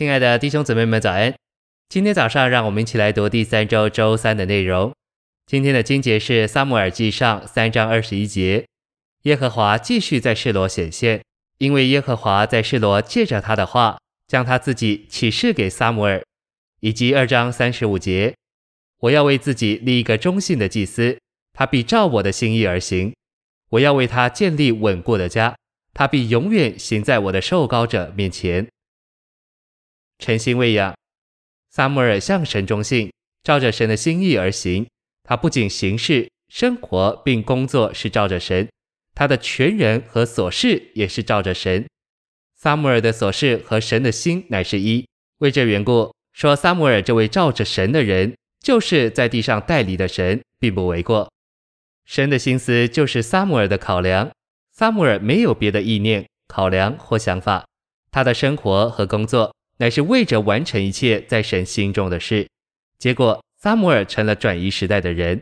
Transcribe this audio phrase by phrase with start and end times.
[0.00, 1.34] 亲爱的弟兄姊妹们，早安！
[1.90, 4.94] 今天早上，让我们一起来读第三周周三的内容。
[5.44, 8.64] 今天的经节是《撒母耳记上》三章二十一节。
[9.24, 11.22] 耶和华继续在示罗显现，
[11.58, 16.22] 因为耶和华在示罗借着他的话，将他自己启示给撒母耳。
[16.80, 18.34] 以及二章三十五节，
[19.00, 21.18] 我要为自己立一个忠信的祭司，
[21.52, 23.12] 他必照我的心意而行。
[23.72, 25.54] 我要为他建立稳固的家，
[25.92, 28.66] 他必永远行在我的受膏者面前。
[30.20, 30.94] 诚心喂养，
[31.70, 33.10] 撒母耳向神忠信，
[33.42, 34.86] 照着神的心意而行。
[35.24, 38.68] 他不仅行事、生活并工作是照着神，
[39.14, 41.86] 他的全人和琐事也是照着神。
[42.56, 45.06] 撒母耳的琐事和神的心乃是一。
[45.38, 51.32] 为这缘故，说撒母耳这位照着神的人，就是在地上代理的神，并不为过。
[52.04, 54.30] 神的心思就是撒母耳的考量，
[54.72, 57.64] 撒母耳没有别的意念、考量或想法，
[58.10, 59.54] 他的生活和工作。
[59.80, 62.46] 乃是为着完成一切在神心中的事，
[62.98, 65.40] 结果撒母耳成了转移时代的人。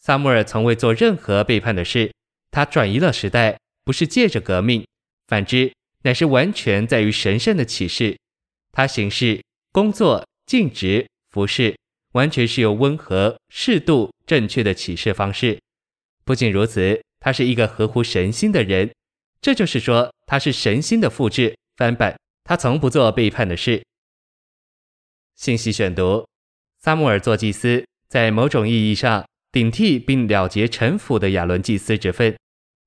[0.00, 2.12] 撒母耳从未做任何背叛的事，
[2.50, 4.84] 他转移了时代，不是借着革命，
[5.28, 8.18] 反之乃是完全在于神圣的启示。
[8.72, 9.40] 他行事、
[9.70, 11.76] 工作、尽职、服事，
[12.14, 15.56] 完全是由温和、适度、正确的启示方式。
[16.24, 18.90] 不仅如此，他是一个合乎神心的人，
[19.40, 22.16] 这就是说他是神心的复制翻版。
[22.44, 23.82] 他从不做背叛的事。
[25.36, 26.26] 信息选读：
[26.80, 32.36] 撒母耳做祭司，在某种意义上顶替并了结臣服的亚伦祭司之分。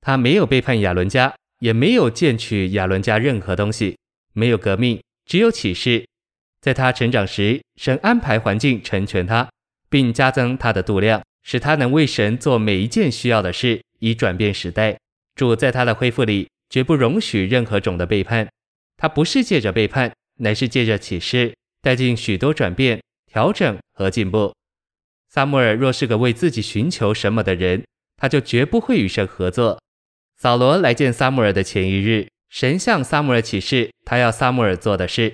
[0.01, 3.97] 他没有背叛亚伦家，也没有窃取亚伦家任何东西，
[4.33, 6.05] 没有革命，只有启示。
[6.61, 9.49] 在他成长时，神安排环境成全他，
[9.89, 14.97] 并加增他的度量，使他能为神做每一件需要的事，以转变时代。
[15.35, 18.47] 主在他的恢复里，绝不容许任何种的背叛。
[18.97, 24.53] 他不是借着背叛，乃是借着启示，带进许多转变、调整和进步。
[25.29, 27.83] 撒母耳若是个为自己寻求什么的人，
[28.17, 29.81] 他就绝不会与神合作。
[30.37, 35.33] 扫罗来见撒母耳的前一日，神向撒母耳启示他要撒母耳做的事。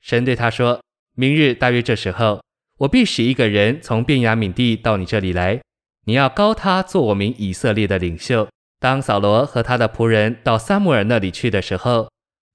[0.00, 0.80] 神对他说
[1.16, 2.42] ：“明日大约这时候，
[2.78, 5.60] 我必使一个人从便雅悯地到你这里来，
[6.06, 8.48] 你要膏他做我名以色列的领袖。”
[8.78, 12.10] 当扫罗和他的仆人到撒母耳那里去的时候，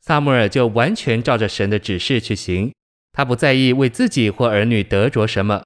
[0.09, 2.73] 撒母耳就完全照着神的指示去行，
[3.11, 5.61] 他不在意为自己或儿女得着什么。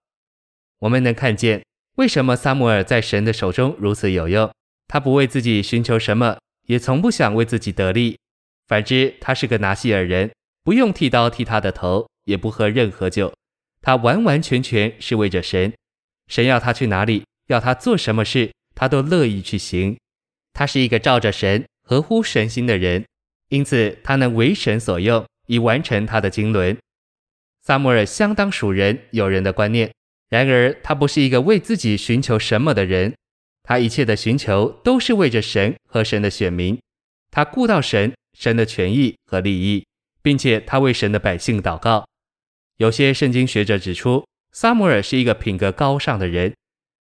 [0.79, 1.63] 我们能看见
[1.95, 4.51] 为什么撒母耳在神的手中如此有用。
[4.89, 6.37] 他不为自己寻求什么，
[6.67, 8.17] 也从不想为自己得利。
[8.67, 10.29] 反之，他是个拿细耳人，
[10.65, 13.33] 不用剃刀剃他的头，也不喝任何酒。
[13.81, 15.73] 他完完全全是为着神。
[16.27, 19.97] 神要他去哪里，要他做什么事，他都乐意去行。
[20.51, 23.05] 他是一个照着神、合乎神心的人。
[23.53, 26.75] 因此，他能为神所用，以完成他的经纶。
[27.61, 29.93] 撒母耳相当属人、有人的观念，
[30.29, 33.13] 然而他不是一个为自己寻求什么的人，
[33.61, 36.79] 他一切的寻求都是为着神和神的选民。
[37.29, 39.85] 他顾到神、神的权益和利益，
[40.23, 42.07] 并且他为神的百姓祷告。
[42.77, 46.51] 有些圣经学者指出，撒母耳是一个品格高尚的人。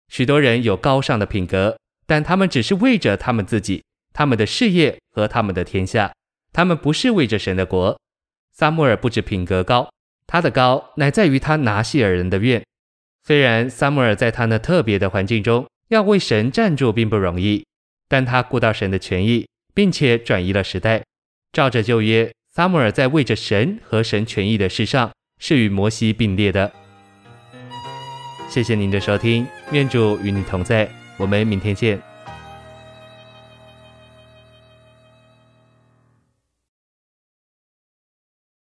[0.09, 6.13] 许多人有高尚的品格，但他们只是为着他们自己、他们的事业和他们的天下。
[6.55, 7.99] 他们不是为着神的国。
[8.53, 9.89] 撒母耳不止品格高，
[10.25, 12.63] 他的高乃在于他拿细尔人的愿。
[13.25, 17.65] 虽然撒母耳在他那特别的环境中要为神站住并不容易，
[18.07, 21.03] 但他顾到神的权益，并且转移了时代。
[21.51, 26.71] 照着旧约，撒母耳在为着神和神权益的事上是与摩西并列的。
[28.47, 32.14] 谢谢您的收听，愿主与你同在，我们明天见。